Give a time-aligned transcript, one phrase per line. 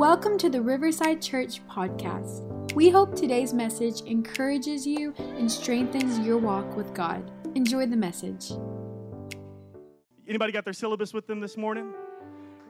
[0.00, 2.72] Welcome to the Riverside Church podcast.
[2.72, 7.30] We hope today's message encourages you and strengthens your walk with God.
[7.54, 8.50] Enjoy the message.
[10.26, 11.92] Anybody got their syllabus with them this morning?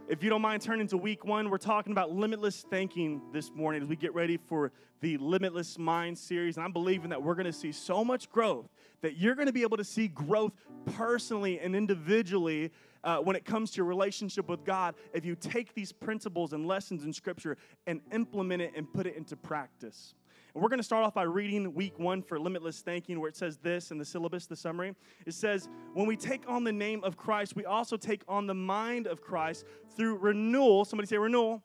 [0.08, 3.82] If you don't mind turning to week one, we're talking about limitless thinking this morning
[3.82, 6.56] as we get ready for the Limitless Mind series.
[6.56, 8.66] And I'm believing that we're going to see so much growth
[9.02, 10.50] that you're going to be able to see growth
[10.96, 12.72] personally and individually
[13.04, 16.66] uh, when it comes to your relationship with God if you take these principles and
[16.66, 17.56] lessons in Scripture
[17.86, 20.14] and implement it and put it into practice.
[20.54, 23.36] And we're going to start off by reading week one for limitless thinking, where it
[23.36, 24.94] says this in the syllabus, the summary.
[25.24, 28.54] It says, When we take on the name of Christ, we also take on the
[28.54, 29.64] mind of Christ
[29.96, 30.84] through renewal.
[30.84, 31.62] Somebody say renewal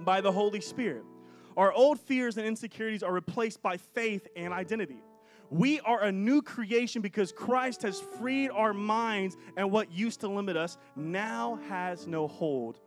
[0.00, 1.02] by the Holy Spirit.
[1.56, 5.02] Our old fears and insecurities are replaced by faith and identity.
[5.50, 10.28] We are a new creation because Christ has freed our minds, and what used to
[10.28, 12.80] limit us now has no hold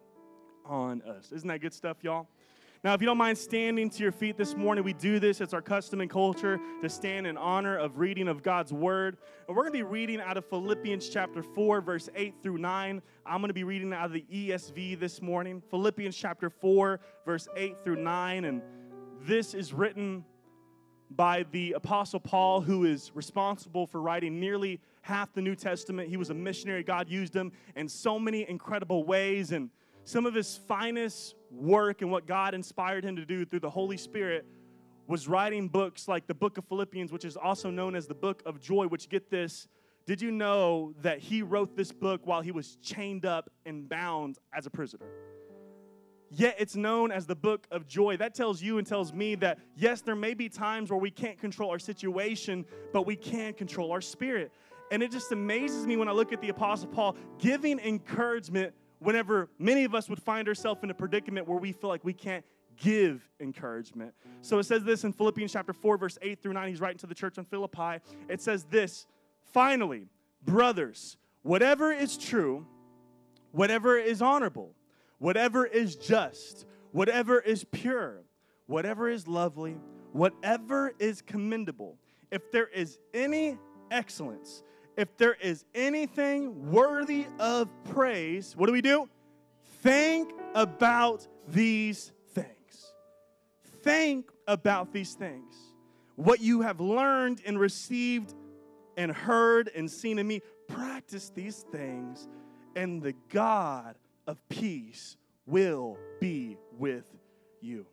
[0.66, 1.32] on us.
[1.32, 2.28] Isn't that good stuff, y'all?
[2.82, 5.42] Now, if you don't mind standing to your feet this morning, we do this.
[5.42, 9.18] It's our custom and culture to stand in honor of reading of God's word.
[9.48, 13.02] And we're going to be reading out of Philippians chapter 4, verse 8 through 9.
[13.26, 15.62] I'm going to be reading out of the ESV this morning.
[15.70, 18.46] Philippians chapter 4, verse 8 through 9.
[18.46, 18.62] And
[19.24, 20.24] this is written
[21.10, 26.10] by the Apostle Paul, who is responsible for writing nearly half the New Testament.
[26.10, 26.84] He was a missionary.
[26.84, 29.52] God used him in so many incredible ways.
[29.52, 29.70] And
[30.04, 33.98] some of his finest work and what God inspired him to do through the Holy
[33.98, 34.46] Spirit
[35.08, 38.44] was writing books like the book of Philippians, which is also known as the book
[38.46, 39.68] of joy, which get this.
[40.06, 44.38] Did you know that he wrote this book while he was chained up and bound
[44.54, 45.08] as a prisoner?
[46.32, 48.18] Yet it's known as the book of joy.
[48.18, 51.40] That tells you and tells me that, yes, there may be times where we can't
[51.40, 54.52] control our situation, but we can control our spirit.
[54.92, 59.50] And it just amazes me when I look at the Apostle Paul giving encouragement whenever
[59.58, 62.46] many of us would find ourselves in a predicament where we feel like we can't
[62.78, 64.14] give encouragement.
[64.42, 66.70] So it says this in Philippians chapter 4, verse 8 through 9.
[66.70, 68.00] He's writing to the church in Philippi.
[68.28, 69.06] It says this
[69.54, 70.08] Finally,
[70.44, 72.66] brothers, whatever is true,
[73.52, 74.74] whatever is honorable,
[75.20, 78.24] whatever is just, whatever is pure,
[78.66, 79.78] whatever is lovely,
[80.12, 81.98] whatever is commendable,
[82.32, 83.58] if there is any
[83.92, 84.64] excellence,
[84.98, 89.08] if there is anything worthy of praise, what do we do?
[89.82, 92.94] Think about these things.
[93.82, 95.56] Think about these things.
[96.16, 98.34] What you have learned and received
[98.98, 102.28] and heard and seen in me, practice these things,
[102.76, 103.96] and the God
[104.30, 105.18] of peace
[105.48, 107.12] will be with
[107.62, 107.88] you.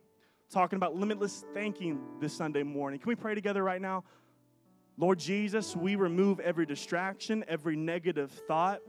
[0.51, 2.99] Talking about limitless thanking this Sunday morning.
[2.99, 4.03] Can we pray together right now?
[4.99, 8.81] Lord Jesus, we remove every distraction, every negative thought,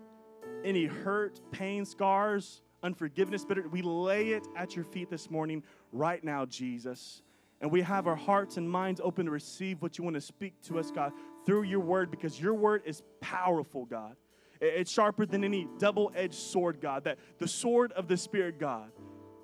[0.63, 3.67] any hurt, pain, scars, unforgiveness, bitter.
[3.67, 7.23] We lay it at your feet this morning, right now, Jesus.
[7.63, 10.61] And we have our hearts and minds open to receive what you want to speak
[10.65, 11.13] to us, God,
[11.47, 14.17] through your word, because your word is powerful, God.
[14.61, 17.05] It's sharper than any double edged sword, God.
[17.05, 18.91] That the sword of the Spirit, God,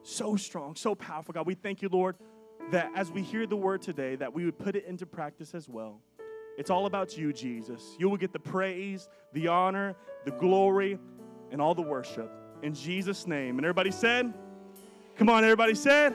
[0.03, 1.47] so strong, so powerful, God.
[1.47, 2.17] We thank you, Lord,
[2.71, 5.69] that as we hear the word today, that we would put it into practice as
[5.69, 6.01] well.
[6.57, 7.97] It's all about you, Jesus.
[7.99, 10.99] You will get the praise, the honor, the glory,
[11.51, 12.31] and all the worship.
[12.63, 13.59] In Jesus' name.
[13.59, 14.33] And everybody said,
[15.17, 16.15] Come on, everybody said,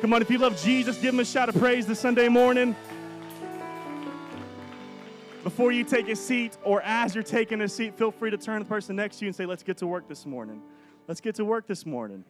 [0.00, 2.74] Come on, if you love Jesus, give him a shout of praise this Sunday morning
[5.44, 8.60] before you take a seat or as you're taking a seat, feel free to turn
[8.60, 10.62] to the person next to you and say, Let's get to work this morning.
[11.06, 12.24] Let's get to work this morning.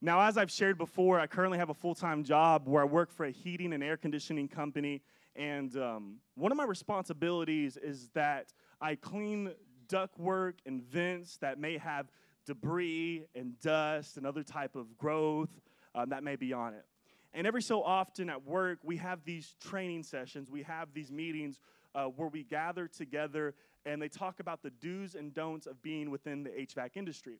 [0.00, 3.12] Now, as I've shared before, I currently have a full time job where I work
[3.12, 5.02] for a heating and air conditioning company.
[5.36, 9.52] And um, one of my responsibilities is that I clean
[9.88, 12.06] ductwork and vents that may have
[12.46, 15.50] debris and dust and other type of growth
[15.94, 16.84] um, that may be on it.
[17.32, 21.58] And every so often at work, we have these training sessions, we have these meetings
[21.94, 23.54] uh, where we gather together
[23.86, 27.38] and they talk about the do's and don'ts of being within the HVAC industry.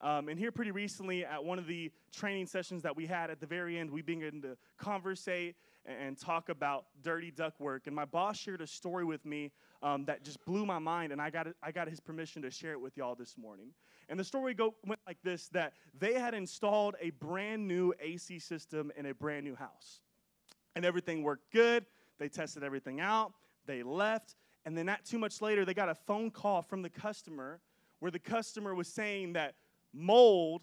[0.00, 3.40] Um, and here, pretty recently, at one of the training sessions that we had, at
[3.40, 5.54] the very end, we began to conversate
[5.86, 7.86] and talk about dirty ductwork.
[7.86, 9.52] And my boss shared a story with me
[9.84, 12.72] um, that just blew my mind, and I got, I got his permission to share
[12.72, 13.66] it with y'all this morning.
[14.08, 18.38] And the story go, went like this that they had installed a brand new AC
[18.38, 20.00] system in a brand new house.
[20.74, 21.84] And everything worked good.
[22.18, 23.34] They tested everything out.
[23.66, 24.36] They left.
[24.64, 27.60] And then, not too much later, they got a phone call from the customer
[27.98, 29.54] where the customer was saying that
[29.92, 30.62] mold,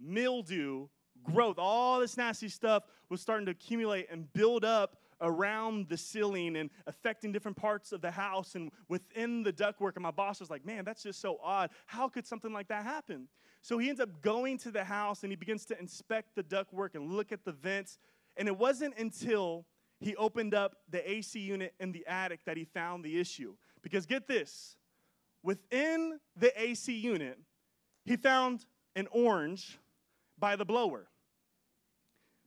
[0.00, 0.88] mildew,
[1.22, 6.56] growth, all this nasty stuff was starting to accumulate and build up around the ceiling
[6.56, 9.94] and affecting different parts of the house and within the ductwork.
[9.94, 11.70] And my boss was like, man, that's just so odd.
[11.86, 13.28] How could something like that happen?
[13.62, 16.94] So he ends up going to the house and he begins to inspect the ductwork
[16.94, 17.98] and look at the vents.
[18.36, 19.66] And it wasn't until
[19.98, 23.54] he opened up the AC unit in the attic that he found the issue.
[23.82, 24.76] Because get this
[25.42, 27.38] within the AC unit,
[28.04, 29.78] he found an orange
[30.38, 31.08] by the blower.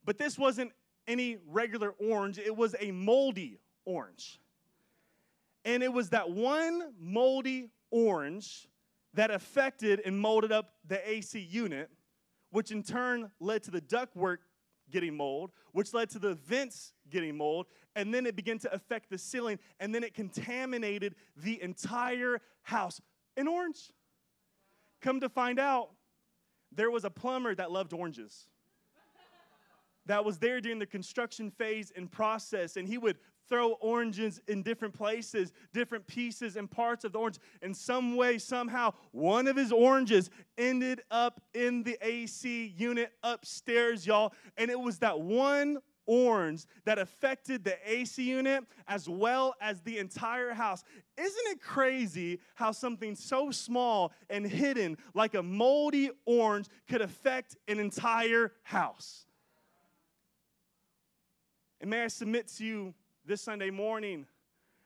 [0.05, 0.71] But this wasn't
[1.09, 4.39] any regular orange, it was a moldy orange.
[5.65, 8.69] And it was that one moldy orange
[9.15, 11.89] that affected and molded up the AC unit,
[12.51, 14.37] which in turn led to the ductwork
[14.91, 17.65] getting mold, which led to the vents getting mold,
[17.95, 23.01] and then it began to affect the ceiling, and then it contaminated the entire house.
[23.35, 23.91] An orange.
[25.01, 25.89] Come to find out,
[26.71, 28.47] there was a plumber that loved oranges
[30.05, 33.17] that was there during the construction phase and process, and he would
[33.49, 37.39] throw oranges in different places, different pieces and parts of the orange.
[37.61, 44.05] In some way, somehow, one of his oranges ended up in the AC unit upstairs,
[44.05, 44.33] y'all.
[44.55, 49.97] And it was that one orange that affected the AC unit as well as the
[49.97, 50.83] entire house.
[51.17, 57.57] Isn't it crazy how something so small and hidden, like a moldy orange, could affect
[57.67, 59.25] an entire house?
[61.81, 62.93] And may I submit to you
[63.25, 64.25] this Sunday morning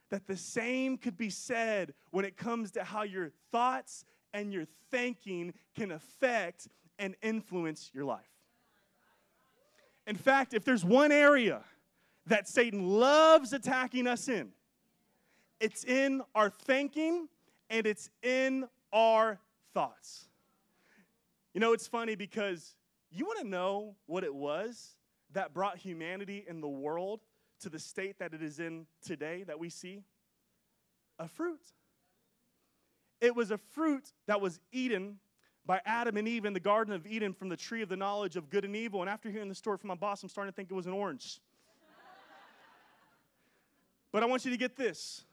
[0.10, 4.66] that the same could be said when it comes to how your thoughts and your
[4.92, 6.68] thinking can affect
[7.00, 8.22] and influence your life.
[10.06, 11.62] In fact, if there's one area
[12.28, 14.51] that Satan loves attacking us in,
[15.60, 17.28] it's in our thinking
[17.69, 19.40] and it's in our
[19.74, 20.28] thoughts.
[21.54, 22.75] You know, it's funny because
[23.10, 24.95] you want to know what it was
[25.33, 27.21] that brought humanity and the world
[27.62, 30.03] to the state that it is in today that we see?
[31.19, 31.62] A fruit.
[33.21, 35.19] It was a fruit that was eaten
[35.65, 38.35] by Adam and Eve in the Garden of Eden from the tree of the knowledge
[38.35, 39.01] of good and evil.
[39.01, 40.94] And after hearing the story from my boss, I'm starting to think it was an
[40.94, 41.39] orange.
[44.12, 45.24] but I want you to get this.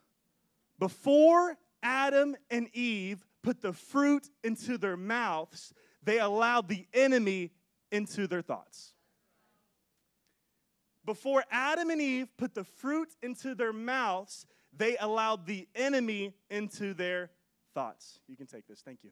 [0.78, 5.72] Before Adam and Eve put the fruit into their mouths,
[6.04, 7.50] they allowed the enemy
[7.90, 8.94] into their thoughts
[11.04, 16.94] before Adam and Eve put the fruit into their mouths, they allowed the enemy into
[16.94, 17.30] their
[17.74, 18.20] thoughts.
[18.28, 18.80] You can take this.
[18.80, 19.10] Thank you.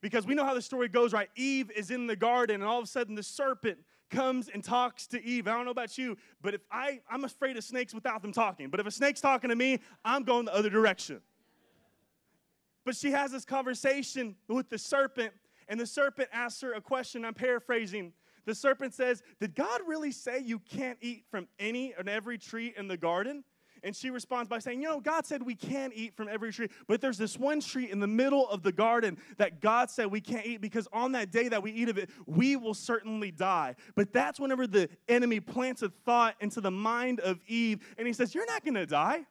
[0.00, 1.28] Because we know how the story goes, right?
[1.36, 3.78] Eve is in the garden, and all of a sudden the serpent
[4.10, 5.48] comes and talks to Eve.
[5.48, 8.70] I don't know about you, but if I, I'm afraid of snakes without them talking.
[8.70, 11.20] But if a snake's talking to me, I'm going the other direction.
[12.84, 15.32] But she has this conversation with the serpent,
[15.68, 17.24] and the serpent asks her a question.
[17.24, 18.12] I'm paraphrasing.
[18.48, 22.72] The serpent says, Did God really say you can't eat from any and every tree
[22.78, 23.44] in the garden?
[23.82, 26.68] And she responds by saying, You know, God said we can't eat from every tree,
[26.86, 30.22] but there's this one tree in the middle of the garden that God said we
[30.22, 33.76] can't eat because on that day that we eat of it, we will certainly die.
[33.94, 38.14] But that's whenever the enemy plants a thought into the mind of Eve, and he
[38.14, 39.26] says, You're not gonna die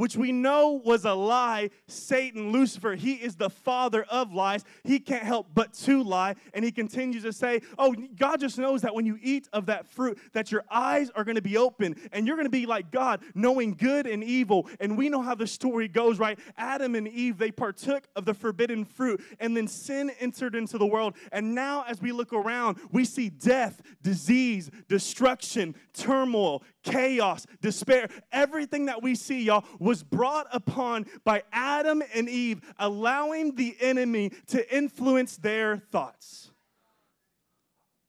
[0.00, 1.68] which we know was a lie.
[1.86, 4.64] Satan, Lucifer, he is the father of lies.
[4.82, 6.36] He can't help but to lie.
[6.54, 9.86] And he continues to say, Oh, God just knows that when you eat of that
[9.86, 12.90] fruit, that your eyes are going to be open and you're going to be like
[12.90, 14.70] God, knowing good and evil.
[14.80, 16.38] And we know how the story goes, right?
[16.56, 20.86] Adam and Eve, they partook of the forbidden fruit, and then sin entered into the
[20.86, 21.14] world.
[21.30, 28.08] And now, as we look around, we see death, disease, destruction, turmoil, chaos, despair.
[28.32, 34.32] Everything that we see, y'all, was brought upon by Adam and Eve, allowing the enemy
[34.48, 36.50] to influence their thoughts.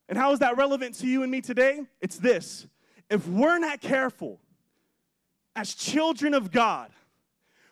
[0.09, 1.81] And how is that relevant to you and me today?
[2.01, 2.67] It's this
[3.09, 4.39] if we're not careful
[5.55, 6.91] as children of God,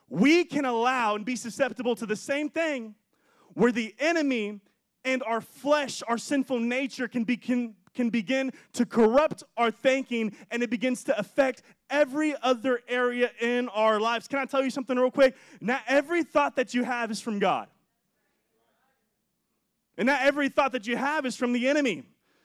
[0.09, 2.95] we can allow and be susceptible to the same thing
[3.53, 4.59] where the enemy
[5.05, 10.33] and our flesh, our sinful nature can, be, can, can begin to corrupt our thinking
[10.51, 14.25] and it begins to affect every other area in our lives.
[14.25, 15.35] Can I tell you something real quick?
[15.59, 17.67] Not every thought that you have is from God.
[19.97, 22.03] And not every thought that you have is from the enemy.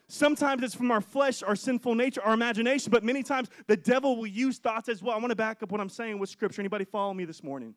[0.08, 4.16] Sometimes it's from our flesh, our sinful nature, our imagination, but many times the devil
[4.16, 5.14] will use thoughts as well.
[5.14, 6.62] I want to back up what I'm saying with scripture.
[6.62, 7.76] Anybody follow me this morning?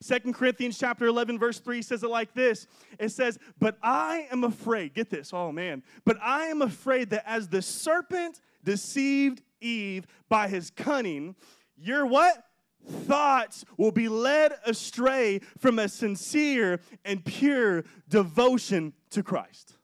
[0.00, 2.66] Second Corinthians chapter 11 verse 3 says it like this.
[2.98, 7.28] It says, "But I am afraid, get this, oh man, but I am afraid that
[7.28, 11.36] as the serpent deceived Eve by his cunning,
[11.76, 12.46] your what?
[12.82, 19.76] Thoughts will be led astray from a sincere and pure devotion to Christ."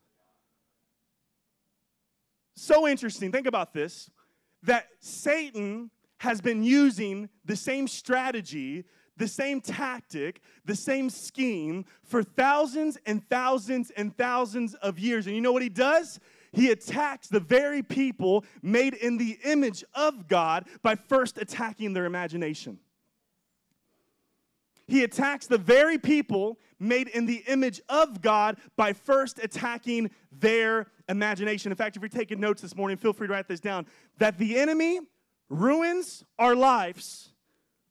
[2.55, 3.31] So interesting.
[3.33, 4.11] Think about this.
[4.63, 8.85] that Satan has been using the same strategy,
[9.17, 15.27] the same tactic, the same scheme for thousands and thousands and thousands of years.
[15.27, 16.21] And you know what he does?
[16.53, 22.07] He attacks the very people made in the image of God by first attacking their
[22.07, 22.79] imagination.
[24.87, 30.87] He attacks the very people made in the image of God by first attacking their
[31.09, 31.73] imagination.
[31.73, 33.87] In fact, if you're taking notes this morning, feel free to write this down
[34.19, 35.01] that the enemy
[35.49, 37.33] ruins our lives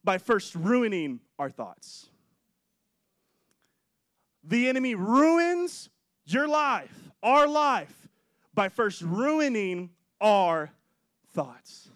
[0.06, 2.08] by first ruining our thoughts.
[4.44, 5.90] The enemy ruins
[6.26, 8.08] your life, our life,
[8.54, 9.90] by first ruining
[10.22, 10.72] our
[11.34, 11.90] thoughts.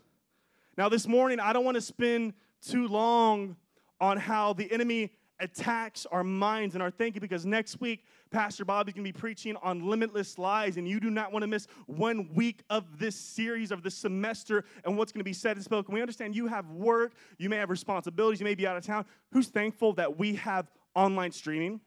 [0.77, 3.55] Now, this morning, I don't want to spend too long
[4.01, 8.93] on how the enemy attacks our minds and our thinking because next week pastor bobby's
[8.93, 12.29] going to be preaching on limitless lies and you do not want to miss one
[12.33, 15.93] week of this series of this semester and what's going to be said and spoken.
[15.93, 19.05] We understand you have work you may have responsibilities you may be out of town.
[19.31, 21.81] Who's thankful that we have online streaming?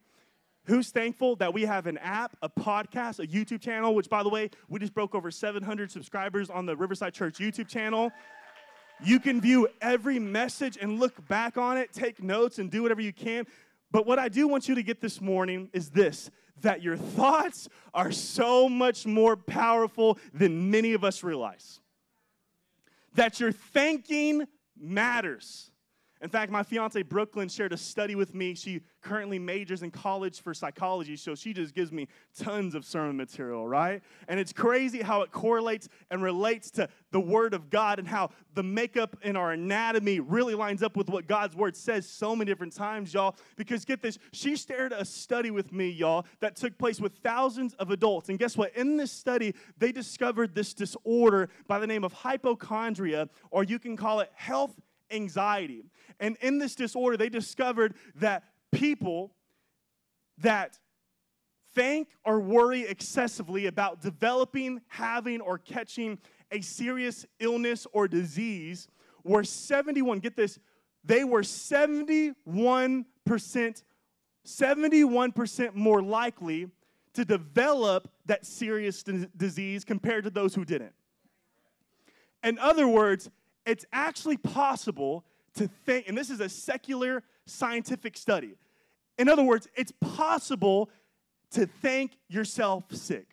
[0.67, 4.29] Who's thankful that we have an app, a podcast, a YouTube channel, which, by the
[4.29, 8.13] way, we just broke over 700 subscribers on the Riverside Church YouTube channel.
[9.05, 13.01] You can view every message and look back on it, take notes, and do whatever
[13.01, 13.47] you can.
[13.91, 16.31] But what I do want you to get this morning is this
[16.61, 21.81] that your thoughts are so much more powerful than many of us realize.
[23.15, 24.47] That your thinking
[24.79, 25.72] matters.
[26.23, 28.55] In fact, my fiance Brooklyn shared a study with me.
[28.55, 32.07] She currently majors in college for psychology, so she just gives me
[32.39, 34.01] tons of sermon material, right?
[34.29, 38.31] And it's crazy how it correlates and relates to the Word of God and how
[38.55, 42.49] the makeup in our anatomy really lines up with what God's Word says so many
[42.49, 43.35] different times, y'all.
[43.57, 47.75] Because get this, she shared a study with me, y'all, that took place with thousands
[47.75, 48.29] of adults.
[48.29, 48.77] And guess what?
[48.77, 53.97] In this study, they discovered this disorder by the name of hypochondria, or you can
[53.97, 54.81] call it health
[55.13, 55.85] anxiety.
[56.21, 59.33] And in this disorder, they discovered that people
[60.39, 60.79] that
[61.75, 66.19] think or worry excessively about developing, having, or catching
[66.51, 68.89] a serious illness or disease
[69.25, 70.59] were 71, get this,
[71.05, 72.35] they were 71%,
[74.47, 76.69] 71% more likely
[77.15, 80.93] to develop that serious disease compared to those who didn't.
[82.43, 83.31] In other words,
[83.67, 88.55] it's actually possible to think, and this is a secular scientific study.
[89.19, 90.91] In other words, it's possible
[91.53, 93.27] to think yourself sick.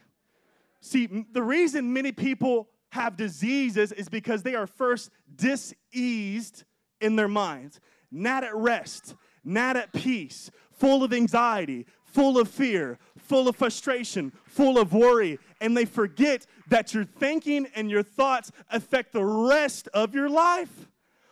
[0.81, 6.63] See, the reason many people have diseases is because they are first diseased
[7.01, 7.79] in their minds,
[8.11, 14.31] not at rest, not at peace, full of anxiety, full of fear, full of frustration,
[14.45, 19.87] full of worry, and they forget that your thinking and your thoughts affect the rest
[19.93, 20.87] of your life.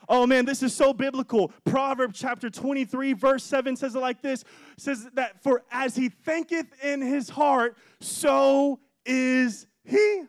[0.09, 1.51] Oh man, this is so biblical.
[1.65, 4.45] Proverbs chapter 23, verse 7 says it like this
[4.77, 10.23] says that for as he thinketh in his heart, so is he.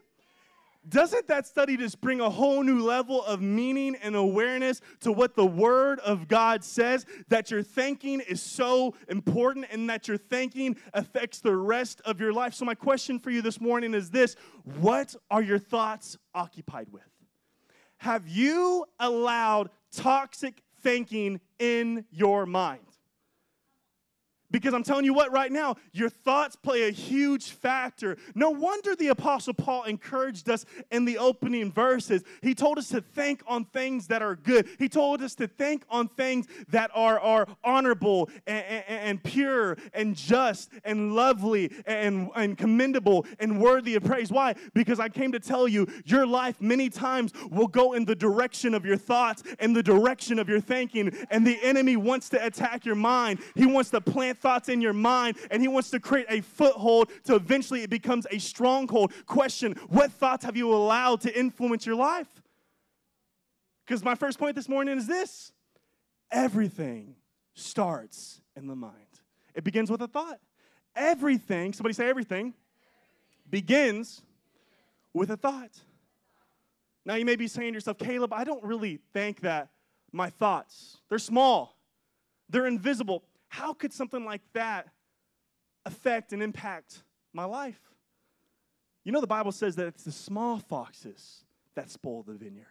[0.89, 5.35] Doesn't that study just bring a whole new level of meaning and awareness to what
[5.35, 7.05] the Word of God says?
[7.29, 12.33] That your thinking is so important and that your thinking affects the rest of your
[12.33, 12.55] life.
[12.55, 14.37] So, my question for you this morning is this
[14.79, 17.03] What are your thoughts occupied with?
[17.99, 22.88] Have you allowed toxic thinking in your mind?
[24.51, 28.17] Because I'm telling you what, right now, your thoughts play a huge factor.
[28.35, 32.23] No wonder the Apostle Paul encouraged us in the opening verses.
[32.41, 35.85] He told us to think on things that are good, he told us to think
[35.91, 42.31] on things that are, are honorable and, and, and pure and just and lovely and,
[42.35, 44.31] and commendable and worthy of praise.
[44.31, 44.55] Why?
[44.73, 48.73] Because I came to tell you, your life many times will go in the direction
[48.73, 52.87] of your thoughts and the direction of your thinking, and the enemy wants to attack
[52.87, 53.41] your mind.
[53.55, 57.11] He wants to plant thoughts in your mind, and He wants to create a foothold
[57.25, 59.13] to eventually it becomes a stronghold.
[59.27, 62.29] Question What thoughts have you allowed to influence your life?
[63.87, 65.53] Because my first point this morning is this
[66.31, 67.17] everything
[67.55, 68.95] starts in the mind,
[69.55, 70.41] it begins with a thought.
[70.97, 72.55] Everything, somebody say everything,
[73.49, 74.23] begins
[75.15, 75.71] with a thought.
[77.05, 79.69] Now you may be saying to yourself, Caleb, I don't really think that
[80.13, 81.79] my thoughts, they're small,
[82.51, 83.23] they're invisible.
[83.49, 84.89] How could something like that
[85.85, 87.03] affect and impact
[87.33, 87.81] my life?
[89.05, 92.67] You know, the Bible says that it's the small foxes that spoil the vineyard.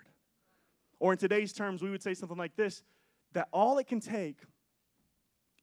[0.99, 2.83] Or in today's terms, we would say something like this
[3.33, 4.39] that all it can take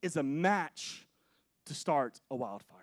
[0.02, 1.06] is a match
[1.66, 2.80] to start a wildfire.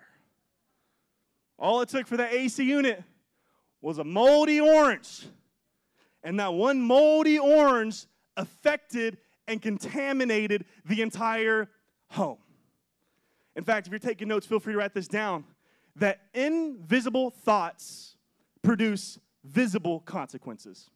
[1.59, 3.03] All it took for that AC unit
[3.81, 5.25] was a moldy orange,
[6.23, 8.05] And that one moldy orange
[8.37, 11.69] affected and contaminated the entire
[12.11, 12.37] home.
[13.55, 15.43] In fact, if you're taking notes, feel free to write this down
[15.97, 18.15] that invisible thoughts
[18.61, 20.89] produce visible consequences.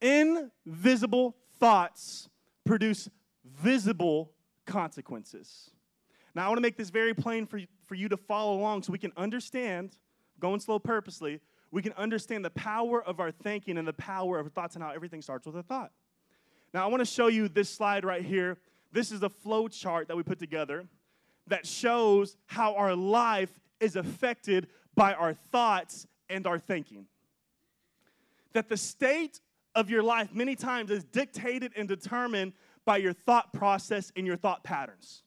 [0.00, 2.28] Invisible thoughts
[2.64, 3.08] produce
[3.44, 4.32] visible
[4.66, 5.70] consequences.
[6.34, 8.92] Now, I want to make this very plain for, for you to follow along so
[8.92, 9.96] we can understand,
[10.40, 14.46] going slow purposely, we can understand the power of our thinking and the power of
[14.46, 15.92] our thoughts and how everything starts with a thought.
[16.72, 18.58] Now, I want to show you this slide right here.
[18.94, 20.86] This is a flow chart that we put together
[21.48, 27.06] that shows how our life is affected by our thoughts and our thinking.
[28.52, 29.40] That the state
[29.74, 32.52] of your life many times is dictated and determined
[32.84, 35.24] by your thought process and your thought patterns.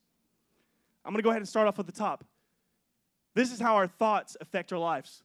[1.04, 2.24] I'm gonna go ahead and start off at the top.
[3.34, 5.24] This is how our thoughts affect our lives.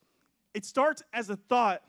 [0.53, 1.85] It starts as a thought,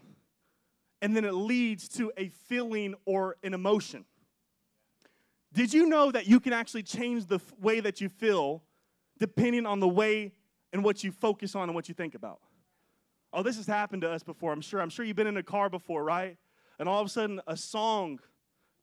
[1.02, 4.06] and then it leads to a feeling or an emotion.
[5.54, 8.64] Did you know that you can actually change the way that you feel
[9.20, 10.34] depending on the way
[10.74, 12.40] and what you focus on and what you think about?
[13.32, 14.82] Oh, this has happened to us before, I'm sure.
[14.82, 16.38] I'm sure you've been in a car before, right?
[16.80, 18.20] And all of a sudden, a song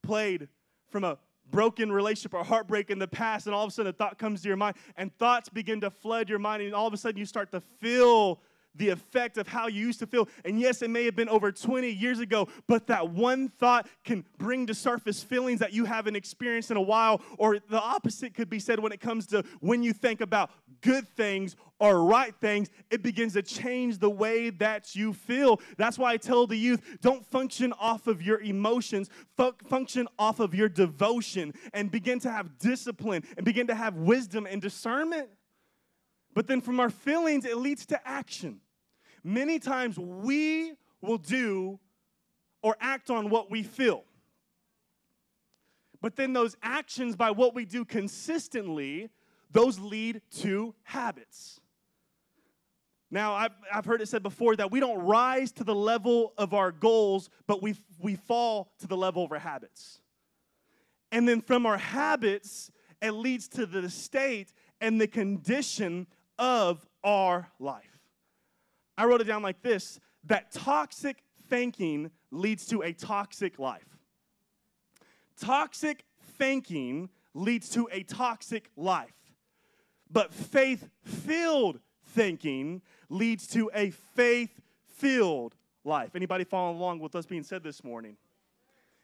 [0.03, 0.49] played
[0.91, 1.19] from a
[1.51, 4.43] broken relationship or heartbreak in the past, and all of a sudden a thought comes
[4.43, 7.19] to your mind, and thoughts begin to flood your mind, and all of a sudden
[7.19, 8.41] you start to feel
[8.75, 10.29] the effect of how you used to feel.
[10.45, 14.25] And yes, it may have been over 20 years ago, but that one thought can
[14.39, 17.21] bring to surface feelings that you haven't experienced in a while.
[17.39, 20.51] Or the opposite could be said when it comes to when you think about
[20.83, 25.61] good things or right things, it begins to change the way that you feel.
[25.77, 29.09] That's why I tell the youth don't function off of your emotions,
[29.69, 34.47] function off of your devotion and begin to have discipline and begin to have wisdom
[34.49, 35.29] and discernment.
[36.35, 38.61] But then from our feelings, it leads to action.
[39.25, 41.79] Many times we will do
[42.63, 44.05] or act on what we feel.
[46.01, 49.11] But then those actions, by what we do consistently,
[49.51, 51.61] those lead to habits.
[53.11, 56.55] Now, I've, I've heard it said before that we don't rise to the level of
[56.55, 60.01] our goals, but we, we fall to the level of our habits.
[61.11, 62.71] And then from our habits,
[63.03, 66.07] it leads to the state and the condition
[66.41, 67.85] of our life.
[68.99, 73.99] I wrote it down like this that toxic thinking leads to a toxic life.
[75.39, 76.05] Toxic
[76.37, 79.15] thinking leads to a toxic life.
[80.11, 86.15] But faith filled thinking leads to a faith filled life.
[86.15, 88.17] Anybody following along with what's being said this morning?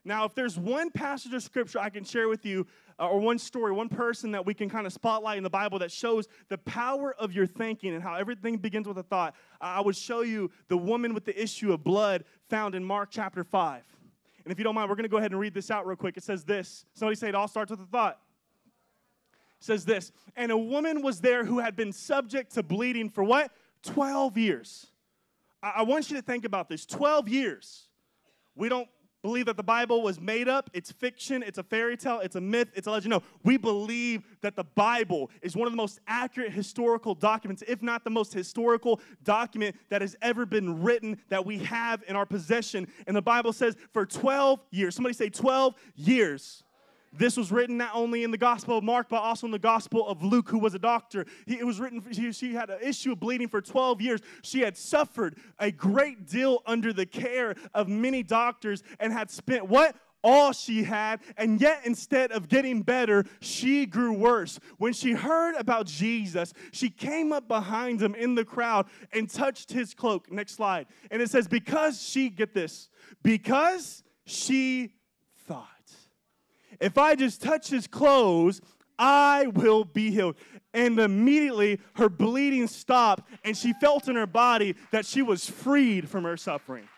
[0.07, 2.65] Now, if there's one passage of scripture I can share with you,
[3.01, 5.81] uh, or one story, one person that we can kind of spotlight in the Bible
[5.81, 9.81] that shows the power of your thinking and how everything begins with a thought, I
[9.81, 13.83] would show you the woman with the issue of blood found in Mark chapter 5.
[14.45, 15.97] And if you don't mind, we're going to go ahead and read this out real
[15.97, 16.17] quick.
[16.17, 16.87] It says this.
[16.95, 18.21] Somebody say it all starts with a thought.
[19.59, 20.13] It says this.
[20.37, 23.51] And a woman was there who had been subject to bleeding for what?
[23.83, 24.87] 12 years.
[25.61, 27.89] I, I want you to think about this 12 years.
[28.55, 28.89] We don't
[29.27, 32.41] believe that the Bible was made up, it's fiction, it's a fairy tale, it's a
[32.41, 33.11] myth, it's a legend.
[33.11, 37.83] No, we believe that the Bible is one of the most accurate historical documents, if
[37.83, 42.25] not the most historical document that has ever been written that we have in our
[42.25, 42.87] possession.
[43.09, 46.63] And the Bible says for 12 years, somebody say 12 years.
[47.19, 50.07] This was written not only in the Gospel of Mark, but also in the Gospel
[50.07, 51.27] of Luke, who was a doctor.
[51.47, 54.21] He, it was written, she, she had an issue of bleeding for 12 years.
[54.43, 59.69] She had suffered a great deal under the care of many doctors and had spent
[59.69, 59.97] what?
[60.27, 64.59] all she had, and yet instead of getting better, she grew worse.
[64.77, 69.71] When she heard about Jesus, she came up behind him in the crowd and touched
[69.71, 70.31] his cloak.
[70.33, 70.89] Next slide.
[71.13, 72.89] And it says, Because she, get this,
[73.23, 74.96] because she
[76.81, 78.61] if I just touch his clothes,
[78.99, 80.37] I will be healed.
[80.73, 86.09] And immediately her bleeding stopped, and she felt in her body that she was freed
[86.09, 86.89] from her suffering.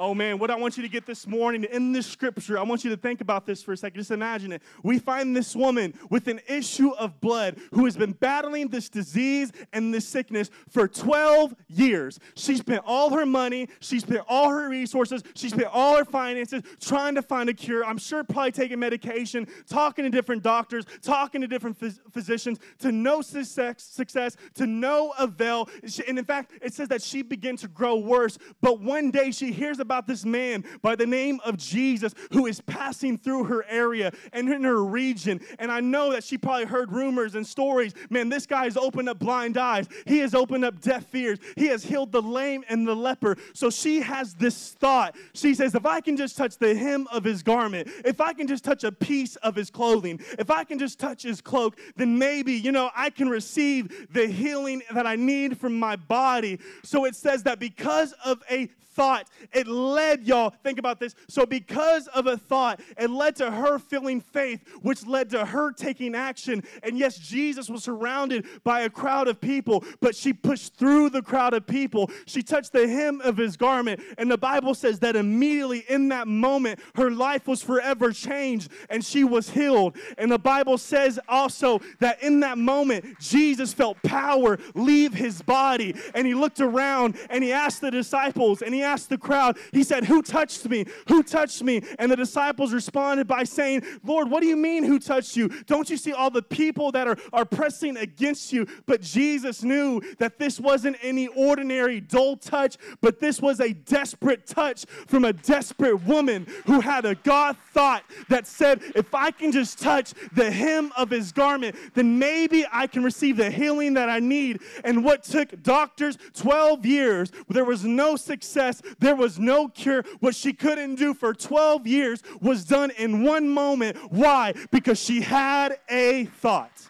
[0.00, 2.84] Oh man, what I want you to get this morning in this scripture, I want
[2.84, 3.98] you to think about this for a second.
[3.98, 4.62] Just imagine it.
[4.84, 9.50] We find this woman with an issue of blood who has been battling this disease
[9.72, 12.20] and this sickness for 12 years.
[12.36, 16.62] She spent all her money, she spent all her resources, she spent all her finances
[16.80, 17.84] trying to find a cure.
[17.84, 22.92] I'm sure probably taking medication, talking to different doctors, talking to different phys- physicians to
[22.92, 25.68] no success, success, to no avail.
[26.06, 28.38] And in fact, it says that she began to grow worse.
[28.60, 32.44] But one day she hears about about this man by the name of Jesus who
[32.44, 35.40] is passing through her area and in her region.
[35.58, 37.94] And I know that she probably heard rumors and stories.
[38.10, 41.68] Man, this guy has opened up blind eyes, he has opened up deaf ears, he
[41.68, 43.38] has healed the lame and the leper.
[43.54, 45.16] So she has this thought.
[45.32, 48.46] She says, If I can just touch the hem of his garment, if I can
[48.46, 52.18] just touch a piece of his clothing, if I can just touch his cloak, then
[52.18, 56.58] maybe, you know, I can receive the healing that I need from my body.
[56.82, 59.28] So it says that because of a thought.
[59.52, 61.14] It led, y'all, think about this.
[61.28, 65.72] So, because of a thought, it led to her feeling faith, which led to her
[65.72, 66.62] taking action.
[66.82, 71.22] And yes, Jesus was surrounded by a crowd of people, but she pushed through the
[71.22, 72.10] crowd of people.
[72.26, 74.00] She touched the hem of his garment.
[74.18, 79.04] And the Bible says that immediately in that moment, her life was forever changed and
[79.04, 79.96] she was healed.
[80.16, 85.94] And the Bible says also that in that moment, Jesus felt power leave his body.
[86.14, 89.84] And he looked around and he asked the disciples and he asked the crowd, he
[89.84, 90.86] said, Who touched me?
[91.08, 91.82] Who touched me?
[91.98, 95.48] And the disciples responded by saying, Lord, what do you mean, who touched you?
[95.66, 98.66] Don't you see all the people that are, are pressing against you?
[98.86, 104.46] But Jesus knew that this wasn't any ordinary dull touch, but this was a desperate
[104.46, 109.52] touch from a desperate woman who had a God thought that said, If I can
[109.52, 114.08] just touch the hem of his garment, then maybe I can receive the healing that
[114.08, 114.60] I need.
[114.84, 120.04] And what took doctors 12 years, there was no success there was no cure.
[120.20, 123.96] What she couldn't do for 12 years was done in one moment.
[124.10, 124.52] Why?
[124.70, 126.88] Because she had a thought.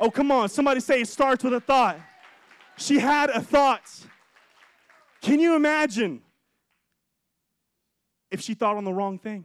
[0.00, 0.48] Oh, come on.
[0.48, 1.98] Somebody say it starts with a thought.
[2.76, 3.90] She had a thought.
[5.20, 6.22] Can you imagine
[8.30, 9.44] if she thought on the wrong thing?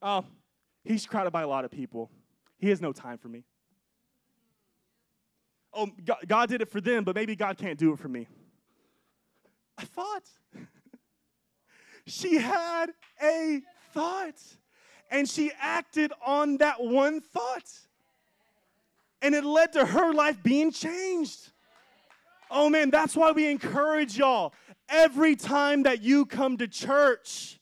[0.00, 0.24] Oh,
[0.84, 2.10] he's crowded by a lot of people.
[2.58, 3.44] He has no time for me.
[5.72, 5.88] Oh,
[6.26, 8.28] God, did it for them, but maybe God can't do it for me.
[9.84, 10.24] Thought.
[12.06, 12.86] she had
[13.22, 14.40] a thought
[15.10, 17.70] and she acted on that one thought.
[19.22, 21.50] And it led to her life being changed.
[22.50, 24.52] Oh man, that's why we encourage y'all
[24.88, 27.58] every time that you come to church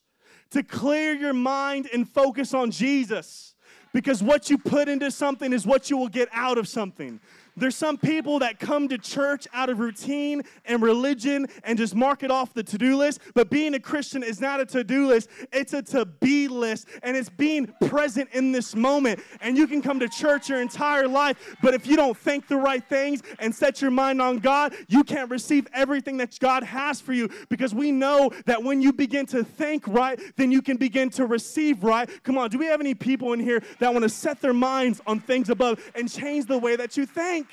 [0.51, 3.55] to clear your mind and focus on Jesus.
[3.93, 7.21] Because what you put into something is what you will get out of something.
[7.57, 12.23] There's some people that come to church out of routine and religion and just mark
[12.23, 13.21] it off the to do list.
[13.35, 16.89] But being a Christian is not a to do list, it's a to be list.
[17.03, 19.21] And it's being present in this moment.
[19.41, 22.57] And you can come to church your entire life, but if you don't think the
[22.57, 27.01] right things and set your mind on God, you can't receive everything that God has
[27.01, 30.77] for you because we know that when you begin to think right, then you can
[30.77, 32.09] begin to receive right.
[32.23, 35.01] Come on, do we have any people in here that want to set their minds
[35.07, 37.52] on things above and change the way that you think?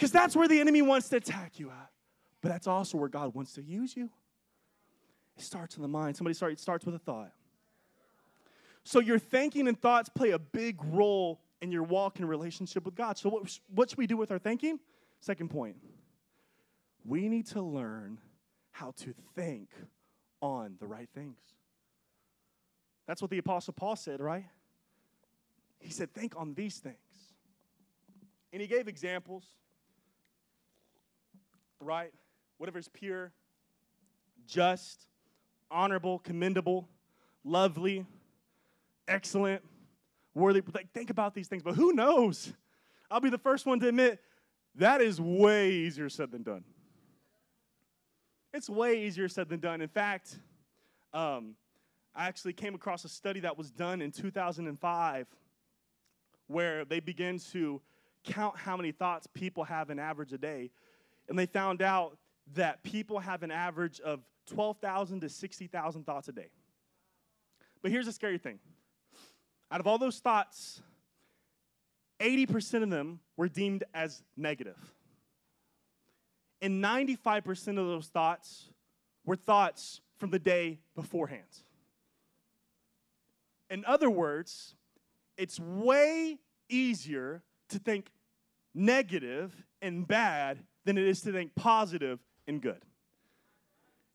[0.00, 1.90] Because that's where the enemy wants to attack you at.
[2.40, 4.08] But that's also where God wants to use you.
[5.36, 6.16] It starts in the mind.
[6.16, 7.32] Somebody start, it starts with a thought.
[8.82, 12.94] So your thinking and thoughts play a big role in your walk and relationship with
[12.94, 13.18] God.
[13.18, 14.80] So what, what should we do with our thinking?
[15.20, 15.76] Second point.
[17.04, 18.20] We need to learn
[18.70, 19.68] how to think
[20.40, 21.36] on the right things.
[23.06, 24.46] That's what the Apostle Paul said, right?
[25.78, 26.96] He said, Think on these things.
[28.50, 29.44] And he gave examples,
[31.80, 32.12] right?
[32.58, 33.32] Whatever is pure,
[34.46, 35.06] just,
[35.70, 36.88] honorable, commendable,
[37.44, 38.04] lovely,
[39.08, 39.62] excellent,
[40.34, 40.62] worthy.
[40.74, 41.62] Like, think about these things.
[41.62, 42.52] But who knows?
[43.10, 44.20] I'll be the first one to admit
[44.76, 46.64] that is way easier said than done.
[48.52, 49.80] It's way easier said than done.
[49.80, 50.38] In fact,
[51.12, 51.54] um,
[52.14, 55.26] I actually came across a study that was done in 2005
[56.46, 57.80] where they began to
[58.24, 60.70] count how many thoughts people have an average a day.
[61.30, 62.18] And they found out
[62.54, 66.48] that people have an average of 12,000 to 60,000 thoughts a day.
[67.80, 68.58] But here's the scary thing
[69.70, 70.82] out of all those thoughts,
[72.20, 74.76] 80% of them were deemed as negative.
[76.60, 78.68] And 95% of those thoughts
[79.24, 81.46] were thoughts from the day beforehand.
[83.70, 84.74] In other words,
[85.38, 86.38] it's way
[86.68, 88.10] easier to think
[88.74, 92.84] negative and bad than it is to think positive and good.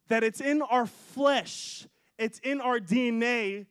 [0.07, 3.65] That it's in our flesh, it's in our DNA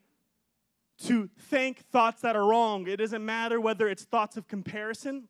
[1.05, 2.87] to think thoughts that are wrong.
[2.87, 5.29] It doesn't matter whether it's thoughts of comparison,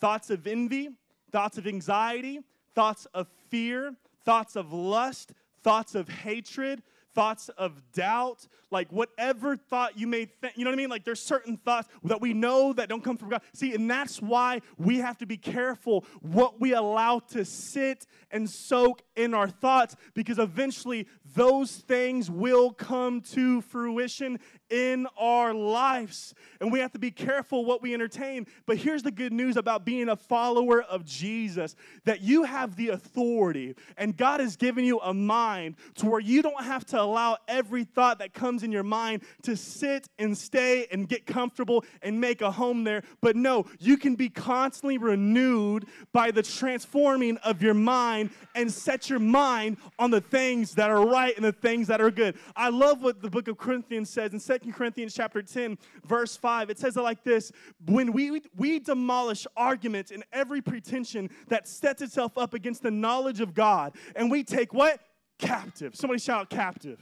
[0.00, 0.90] thoughts of envy,
[1.30, 2.40] thoughts of anxiety,
[2.74, 6.82] thoughts of fear, thoughts of lust, thoughts of hatred,
[7.14, 10.90] thoughts of doubt, like whatever thought you may think, you know what I mean?
[10.90, 13.42] Like there's certain thoughts that we know that don't come from God.
[13.52, 18.48] See, and that's why we have to be careful what we allow to sit and
[18.48, 26.34] soak in our thoughts because eventually those things will come to fruition in our lives.
[26.60, 28.46] And we have to be careful what we entertain.
[28.66, 32.90] But here's the good news about being a follower of Jesus that you have the
[32.90, 37.38] authority, and God has given you a mind to where you don't have to allow
[37.48, 42.20] every thought that comes in your mind to sit and stay and get comfortable and
[42.20, 43.02] make a home there.
[43.20, 49.10] But no, you can be constantly renewed by the transforming of your mind and set
[49.10, 52.36] your mind on the things that are right and the things that are good.
[52.56, 56.70] I love what the book of Corinthians says in 2 Corinthians chapter 10, verse 5.
[56.70, 57.52] It says it like this
[57.86, 63.40] When we, we demolish arguments and every pretension that sets itself up against the knowledge
[63.40, 65.00] of God, and we take what?
[65.40, 65.96] Captive.
[65.96, 66.98] Somebody shout captive.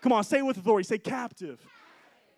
[0.00, 0.86] Come on, say it with authority.
[0.86, 1.58] Say captive.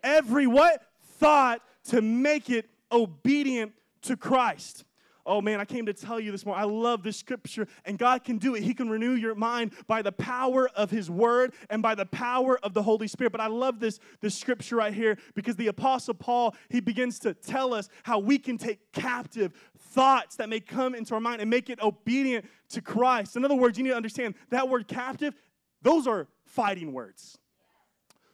[0.03, 0.83] Every what?
[1.19, 3.73] Thought to make it obedient
[4.03, 4.85] to Christ.
[5.29, 6.63] Oh man, I came to tell you this morning.
[6.63, 8.63] I love this scripture, and God can do it.
[8.63, 12.59] He can renew your mind by the power of His Word and by the power
[12.63, 13.31] of the Holy Spirit.
[13.31, 17.35] But I love this, this scripture right here because the Apostle Paul he begins to
[17.35, 21.49] tell us how we can take captive thoughts that may come into our mind and
[21.49, 23.35] make it obedient to Christ.
[23.35, 25.35] In other words, you need to understand that word captive,
[25.83, 27.37] those are fighting words.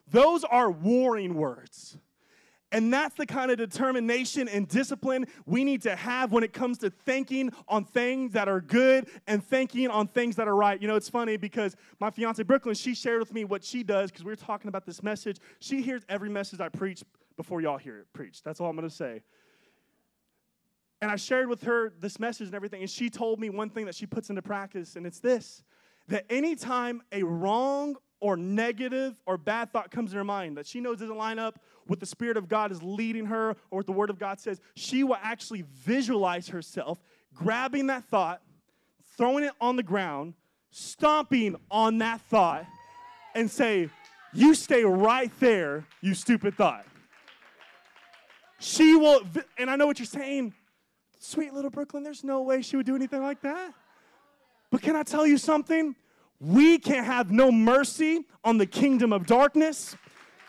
[0.09, 1.97] Those are warring words.
[2.75, 6.77] And that's the kind of determination and discipline we need to have when it comes
[6.79, 10.81] to thinking on things that are good and thinking on things that are right.
[10.81, 14.11] You know, it's funny because my fiance Brooklyn, she shared with me what she does
[14.11, 15.37] because we were talking about this message.
[15.59, 17.01] She hears every message I preach
[17.37, 18.43] before y'all hear it preached.
[18.43, 19.21] That's all I'm going to say.
[21.01, 23.85] And I shared with her this message and everything, and she told me one thing
[23.85, 25.63] that she puts into practice, and it's this
[26.09, 30.81] that anytime a wrong or negative or bad thought comes in her mind that she
[30.81, 33.91] knows doesn't line up with the Spirit of God is leading her or what the
[33.91, 36.99] Word of God says, she will actually visualize herself
[37.35, 38.41] grabbing that thought,
[39.15, 40.33] throwing it on the ground,
[40.71, 42.65] stomping on that thought,
[43.35, 43.91] and say,
[44.33, 46.87] You stay right there, you stupid thought.
[48.57, 49.21] She will,
[49.59, 50.51] and I know what you're saying,
[51.19, 53.71] sweet little Brooklyn, there's no way she would do anything like that.
[54.71, 55.95] But can I tell you something?
[56.45, 59.95] We can have no mercy on the kingdom of darkness,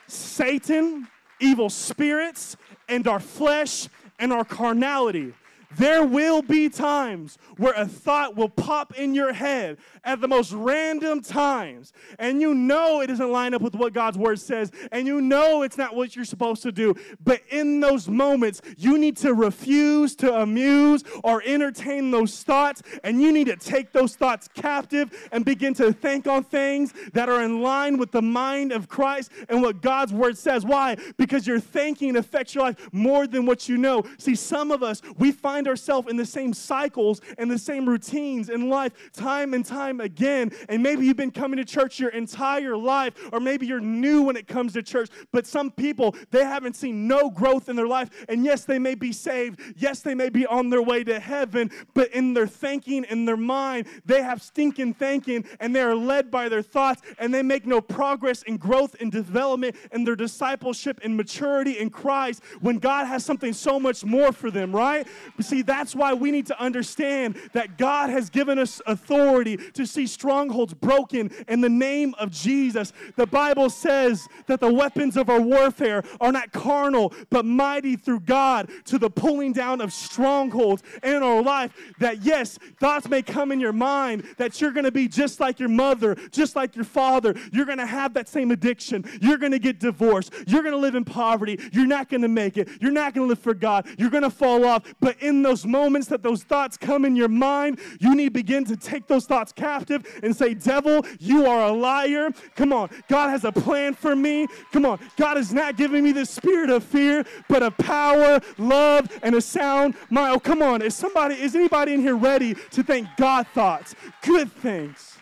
[0.06, 1.08] Satan,
[1.40, 5.32] evil spirits, and our flesh and our carnality.
[5.72, 10.52] There will be times where a thought will pop in your head at the most
[10.52, 15.06] random times, and you know it doesn't line up with what God's word says, and
[15.06, 16.94] you know it's not what you're supposed to do.
[17.22, 23.20] But in those moments, you need to refuse to amuse or entertain those thoughts, and
[23.20, 27.42] you need to take those thoughts captive and begin to think on things that are
[27.42, 30.64] in line with the mind of Christ and what God's word says.
[30.64, 30.96] Why?
[31.16, 34.04] Because your thinking affects your life more than what you know.
[34.18, 37.88] See, some of us, we find find ourselves in the same cycles and the same
[37.88, 40.52] routines in life time and time again.
[40.68, 44.36] And maybe you've been coming to church your entire life, or maybe you're new when
[44.36, 45.08] it comes to church.
[45.32, 48.10] But some people, they haven't seen no growth in their life.
[48.28, 49.58] And yes, they may be saved.
[49.76, 51.70] Yes, they may be on their way to heaven.
[51.94, 56.30] But in their thinking, in their mind, they have stinking thinking and they are led
[56.30, 61.00] by their thoughts and they make no progress in growth and development in their discipleship
[61.02, 65.06] and maturity in Christ when God has something so much more for them, right?
[65.46, 70.06] See, that's why we need to understand that God has given us authority to see
[70.06, 72.92] strongholds broken in the name of Jesus.
[73.14, 78.20] The Bible says that the weapons of our warfare are not carnal, but mighty through
[78.20, 81.72] God to the pulling down of strongholds in our life.
[82.00, 85.60] That, yes, thoughts may come in your mind that you're going to be just like
[85.60, 87.34] your mother, just like your father.
[87.52, 89.04] You're going to have that same addiction.
[89.20, 90.32] You're going to get divorced.
[90.46, 91.60] You're going to live in poverty.
[91.72, 92.68] You're not going to make it.
[92.80, 93.86] You're not going to live for God.
[93.96, 94.82] You're going to fall off.
[95.00, 98.30] But in in those moments that those thoughts come in your mind, you need to
[98.30, 102.30] begin to take those thoughts captive and say, Devil, you are a liar.
[102.54, 104.46] Come on, God has a plan for me.
[104.72, 109.08] Come on, God is not giving me the spirit of fear, but of power, love,
[109.22, 110.34] and a sound mind.
[110.34, 114.50] Oh, come on, is somebody, is anybody in here ready to think God thoughts, good
[114.50, 115.18] things?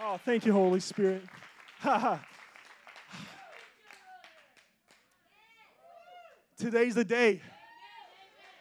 [0.00, 1.24] Oh, thank you, Holy Spirit.
[6.58, 7.40] Today's the day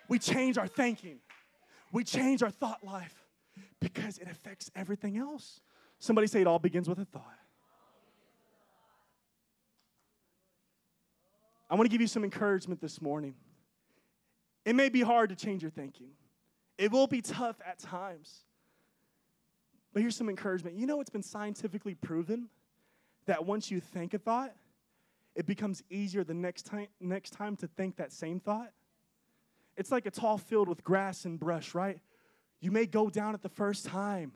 [0.08, 1.20] we change our thinking,
[1.91, 3.15] we change our thought life
[3.80, 5.62] because it affects everything else.
[6.00, 7.39] Somebody say it all begins with a thought.
[11.70, 13.34] I want to give you some encouragement this morning.
[14.65, 16.12] It may be hard to change your thinking,
[16.78, 18.41] it will be tough at times.
[19.94, 20.76] But here's some encouragement.
[20.76, 22.50] You know, it's been scientifically proven
[23.28, 24.54] that once you think a thought,
[25.36, 28.72] it becomes easier the next time, next time to think that same thought?
[29.77, 31.99] It's like a tall field with grass and brush, right?
[32.61, 34.31] You may go down it the first time,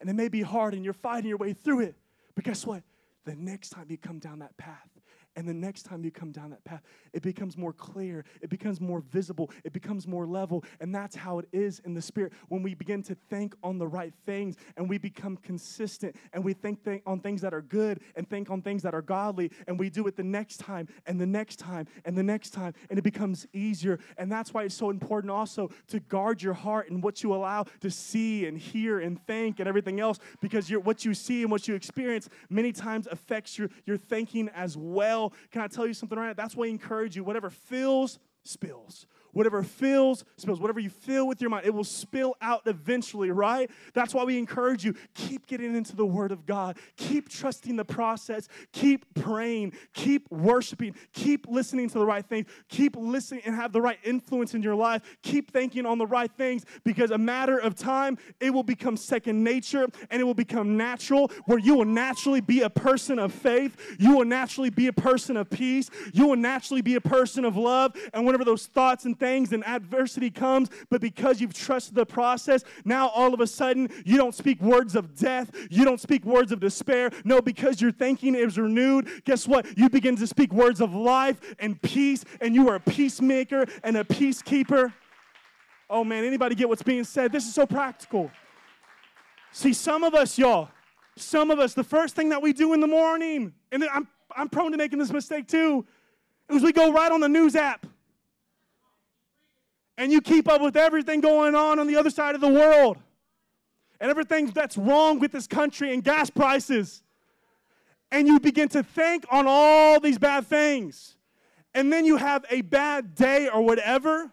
[0.00, 1.96] and it may be hard, and you're fighting your way through it.
[2.34, 2.82] But guess what?
[3.24, 4.89] The next time you come down that path,
[5.36, 8.80] and the next time you come down that path, it becomes more clear, it becomes
[8.80, 10.64] more visible, it becomes more level.
[10.80, 12.32] And that's how it is in the Spirit.
[12.48, 16.52] When we begin to think on the right things and we become consistent and we
[16.52, 19.78] think th- on things that are good and think on things that are godly, and
[19.78, 22.98] we do it the next time and the next time and the next time, and
[22.98, 23.98] it becomes easier.
[24.18, 27.64] And that's why it's so important also to guard your heart and what you allow
[27.80, 31.68] to see and hear and think and everything else, because what you see and what
[31.68, 35.19] you experience many times affects your, your thinking as well
[35.50, 36.36] can I tell you something right?
[36.36, 37.22] That's why I encourage you.
[37.22, 39.06] Whatever fills, spills.
[39.32, 40.60] Whatever fills, spills.
[40.60, 43.70] Whatever you fill with your mind, it will spill out eventually, right?
[43.94, 46.78] That's why we encourage you keep getting into the Word of God.
[46.96, 48.48] Keep trusting the process.
[48.72, 49.72] Keep praying.
[49.94, 50.94] Keep worshiping.
[51.12, 52.46] Keep listening to the right things.
[52.68, 55.02] Keep listening and have the right influence in your life.
[55.22, 59.42] Keep thinking on the right things because a matter of time, it will become second
[59.42, 63.76] nature and it will become natural where you will naturally be a person of faith.
[63.98, 65.90] You will naturally be a person of peace.
[66.12, 67.94] You will naturally be a person of love.
[68.12, 72.64] And whenever those thoughts and things and adversity comes, but because you've trusted the process,
[72.84, 76.50] now all of a sudden you don't speak words of death, you don't speak words
[76.50, 77.10] of despair.
[77.24, 79.78] No, because your thinking is renewed, guess what?
[79.78, 83.96] You begin to speak words of life and peace, and you are a peacemaker and
[83.96, 84.92] a peacekeeper.
[85.88, 87.30] Oh man, anybody get what's being said?
[87.30, 88.30] This is so practical.
[89.52, 90.68] See, some of us, y'all,
[91.16, 94.48] some of us, the first thing that we do in the morning, and I'm, I'm
[94.48, 95.84] prone to making this mistake too,
[96.48, 97.86] is we go right on the news app
[100.00, 102.96] and you keep up with everything going on on the other side of the world
[104.00, 107.02] and everything that's wrong with this country and gas prices.
[108.10, 111.16] And you begin to think on all these bad things.
[111.74, 114.32] And then you have a bad day or whatever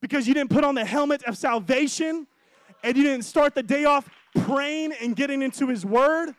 [0.00, 2.26] because you didn't put on the helmet of salvation
[2.82, 6.34] and you didn't start the day off praying and getting into His Word.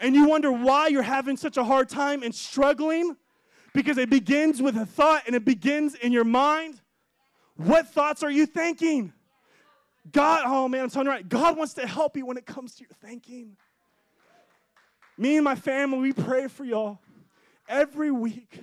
[0.00, 3.16] And you wonder why you're having such a hard time and struggling
[3.72, 6.80] because it begins with a thought and it begins in your mind.
[7.56, 9.12] What thoughts are you thinking?
[10.10, 11.28] God, oh man, I'm telling you right.
[11.28, 13.56] God wants to help you when it comes to your thinking.
[15.16, 16.98] Me and my family, we pray for y'all
[17.68, 18.60] every week.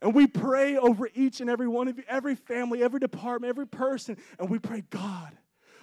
[0.00, 3.66] And we pray over each and every one of you, every family, every department, every
[3.66, 4.16] person.
[4.38, 5.36] And we pray, God,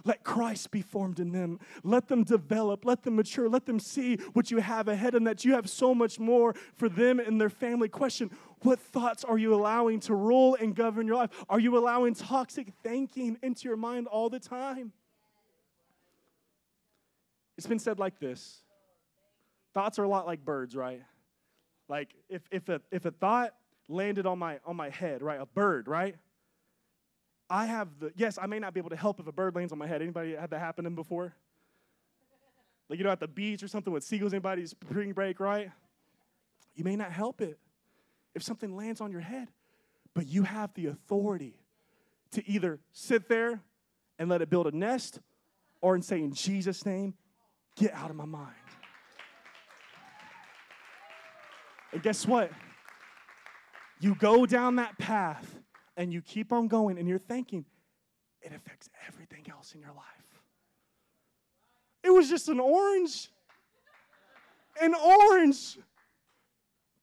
[0.06, 1.60] let Christ be formed in them.
[1.84, 2.86] Let them develop.
[2.86, 3.50] Let them mature.
[3.50, 6.88] Let them see what you have ahead and that you have so much more for
[6.88, 7.90] them and their family.
[7.90, 8.30] Question
[8.62, 11.32] What thoughts are you allowing to rule and govern your life?
[11.50, 14.94] Are you allowing toxic thinking into your mind all the time?
[17.58, 18.62] It's been said like this
[19.76, 21.04] thoughts are a lot like birds, right?
[21.88, 23.54] Like if, if, a, if a thought
[23.88, 25.40] landed on my, on my head, right?
[25.40, 26.16] A bird, right?
[27.50, 29.72] I have the, yes, I may not be able to help if a bird lands
[29.72, 30.02] on my head.
[30.02, 31.34] Anybody had that happen to them before?
[32.90, 35.72] Like, you know, at the beach or something with seagulls, anybody's spring break, right?
[36.76, 37.60] You may not help it
[38.34, 39.50] if something lands on your head,
[40.14, 41.56] but you have the authority
[42.32, 43.62] to either sit there
[44.20, 45.20] and let it build a nest
[45.82, 47.14] or and say, in Jesus' name,
[47.76, 48.56] get out of my mind.
[51.94, 52.52] And guess what?
[54.00, 55.60] You go down that path
[55.98, 57.66] and you keep on going and you're thinking,
[58.42, 60.06] it affects everything else in your life.
[62.04, 63.30] It was just an orange.
[64.82, 65.78] An orange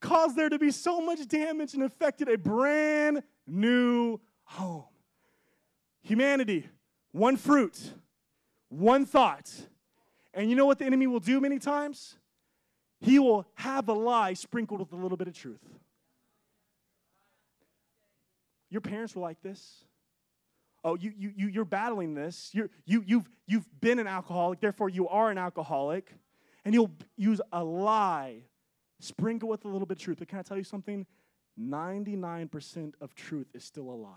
[0.01, 4.85] caused there to be so much damage and affected a brand new home.
[6.03, 6.69] Humanity,
[7.13, 7.79] one fruit,
[8.69, 9.51] one thought.
[10.35, 12.17] And you know what the enemy will do many times?
[13.01, 15.63] He will have a lie sprinkled with a little bit of truth.
[18.73, 19.85] Your parents were like this.
[20.83, 22.51] Oh, you, you, you, you're battling this.
[22.55, 26.11] You're, you, you've, you've been an alcoholic, therefore you are an alcoholic.
[26.65, 28.45] And you'll use a lie,
[28.99, 30.21] sprinkle with a little bit of truth.
[30.21, 31.07] But can I tell you something?
[31.61, 34.11] 99% of truth is still a lie.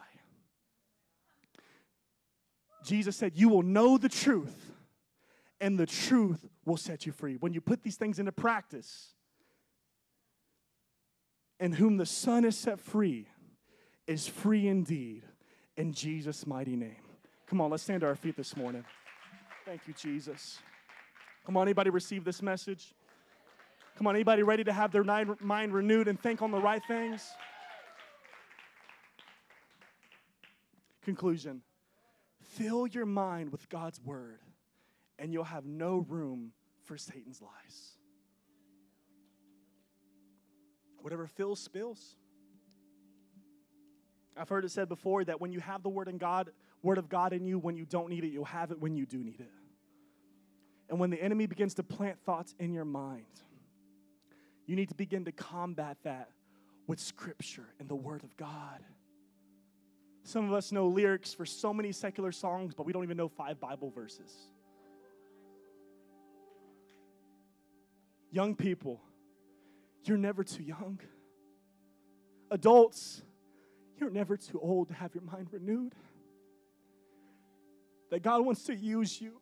[2.85, 4.71] Jesus said, You will know the truth,
[5.59, 7.35] and the truth will set you free.
[7.35, 9.15] When you put these things into practice,
[11.59, 13.27] and whom the Son has set free
[14.07, 15.23] is free indeed
[15.77, 16.95] in Jesus' mighty name.
[17.47, 18.83] Come on, let's stand to our feet this morning.
[19.65, 20.59] Thank you, Jesus.
[21.45, 22.93] Come on, anybody receive this message?
[23.97, 27.29] Come on, anybody ready to have their mind renewed and think on the right things?
[31.03, 31.61] Conclusion
[32.41, 34.39] Fill your mind with God's word,
[35.19, 36.51] and you'll have no room
[36.83, 37.97] for Satan's lies.
[41.01, 42.15] Whatever fills, spills.
[44.37, 46.49] I've heard it said before that when you have the word in God,
[46.81, 49.05] word of God in you, when you don't need it, you'll have it when you
[49.05, 49.51] do need it.
[50.89, 53.25] And when the enemy begins to plant thoughts in your mind,
[54.67, 56.29] you need to begin to combat that
[56.87, 58.83] with scripture and the word of God.
[60.23, 63.27] Some of us know lyrics for so many secular songs, but we don't even know
[63.27, 64.33] five Bible verses.
[68.31, 69.01] Young people,
[70.03, 70.99] you're never too young.
[72.51, 73.21] Adults,
[73.99, 75.93] you're never too old to have your mind renewed.
[78.11, 79.39] That God wants to use you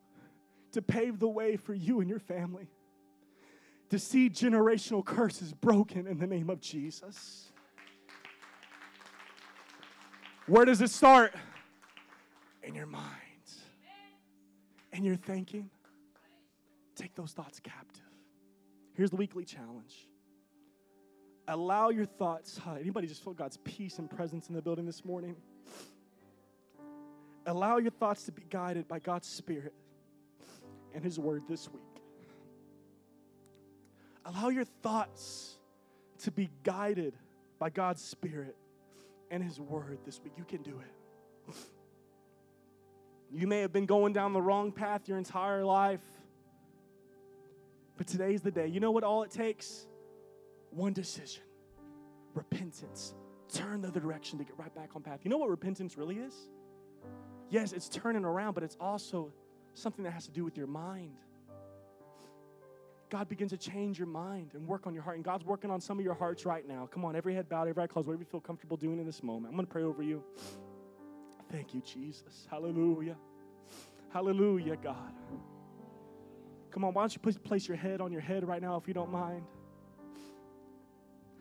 [0.72, 2.68] to pave the way for you and your family,
[3.90, 7.52] to see generational curses broken in the name of Jesus.
[10.48, 11.34] Where does it start?
[12.64, 13.08] In your mind.
[14.92, 15.70] And your thinking.
[16.96, 18.02] Take those thoughts captive.
[18.96, 20.08] Here's the weekly challenge.
[21.48, 22.60] Allow your thoughts.
[22.80, 25.36] Anybody just feel God's peace and presence in the building this morning?
[27.46, 29.74] Allow your thoughts to be guided by God's Spirit
[30.94, 31.82] and His Word this week.
[34.26, 35.58] Allow your thoughts
[36.20, 37.14] to be guided
[37.60, 38.56] by God's Spirit
[39.30, 40.34] and His Word this week.
[40.38, 41.56] You can do it.
[43.30, 46.04] You may have been going down the wrong path your entire life,
[47.98, 48.68] but today's the day.
[48.68, 49.88] You know what all it takes?
[50.74, 51.44] One decision
[52.34, 53.14] repentance.
[53.54, 55.20] Turn the other direction to get right back on path.
[55.24, 56.34] You know what repentance really is?
[57.52, 59.32] Yes, it's turning around, but it's also
[59.76, 61.18] something that has to do with your mind.
[63.12, 65.18] God begins to change your mind and work on your heart.
[65.18, 66.90] And God's working on some of your hearts right now.
[66.92, 69.22] Come on, every head bowed, every eye closed, whatever you feel comfortable doing in this
[69.22, 69.52] moment.
[69.52, 70.24] I'm going to pray over you.
[71.52, 72.48] Thank you, Jesus.
[72.50, 73.16] Hallelujah.
[74.10, 75.14] Hallelujah, God.
[76.72, 78.96] Come on, why don't you place your head on your head right now if you
[78.96, 79.44] don't mind?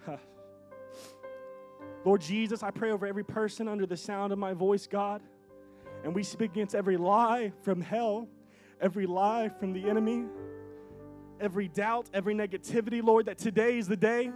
[2.04, 5.22] Lord Jesus, I pray over every person under the sound of my voice, God.
[6.04, 8.28] And we speak against every lie from hell,
[8.80, 10.24] every lie from the enemy,
[11.40, 14.32] every doubt, every negativity, Lord, that today is the day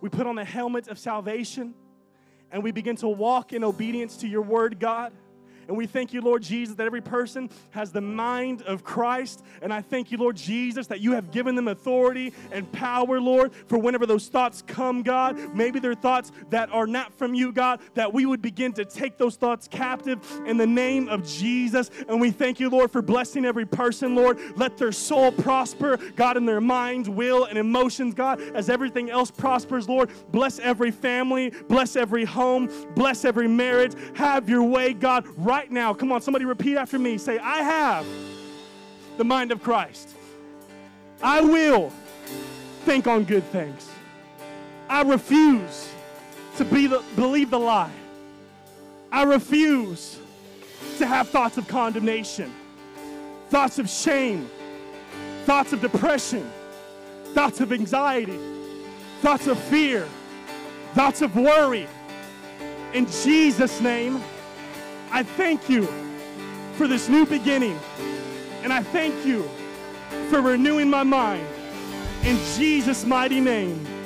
[0.00, 1.74] we put on the helmet of salvation
[2.50, 5.12] and we begin to walk in obedience to your word, God.
[5.70, 9.44] And we thank you, Lord Jesus, that every person has the mind of Christ.
[9.62, 13.52] And I thank you, Lord Jesus, that you have given them authority and power, Lord,
[13.68, 15.54] for whenever those thoughts come, God.
[15.54, 19.16] Maybe they're thoughts that are not from you, God, that we would begin to take
[19.16, 21.88] those thoughts captive in the name of Jesus.
[22.08, 24.40] And we thank you, Lord, for blessing every person, Lord.
[24.56, 29.30] Let their soul prosper, God, in their minds, will, and emotions, God, as everything else
[29.30, 30.10] prospers, Lord.
[30.32, 33.92] Bless every family, bless every home, bless every marriage.
[34.16, 35.92] Have your way, God, right right now.
[35.92, 37.18] Come on, somebody repeat after me.
[37.18, 38.06] Say, I have
[39.18, 40.08] the mind of Christ.
[41.22, 41.92] I will
[42.86, 43.86] think on good things.
[44.88, 45.92] I refuse
[46.56, 47.92] to be the, believe the lie.
[49.12, 50.18] I refuse
[50.96, 52.50] to have thoughts of condemnation,
[53.50, 54.48] thoughts of shame,
[55.44, 56.50] thoughts of depression,
[57.34, 58.38] thoughts of anxiety,
[59.20, 60.08] thoughts of fear,
[60.94, 61.86] thoughts of worry.
[62.94, 64.22] In Jesus' name,
[65.12, 65.86] I thank you
[66.74, 67.78] for this new beginning.
[68.62, 69.48] And I thank you
[70.28, 71.46] for renewing my mind.
[72.24, 73.99] In Jesus' mighty name.